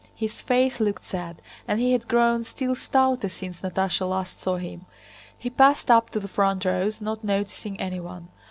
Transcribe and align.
His 0.15 0.41
face 0.41 0.79
looked 0.79 1.03
sad, 1.03 1.43
and 1.67 1.79
he 1.79 1.91
had 1.91 2.07
grown 2.07 2.43
still 2.43 2.73
stouter 2.73 3.29
since 3.29 3.61
Natásha 3.61 4.09
last 4.09 4.39
saw 4.39 4.55
him. 4.57 4.87
He 5.37 5.51
passed 5.51 5.91
up 5.91 6.09
to 6.09 6.19
the 6.19 6.27
front 6.27 6.65
rows, 6.65 7.01
not 7.01 7.23
noticing 7.23 7.79
anyone. 7.79 8.29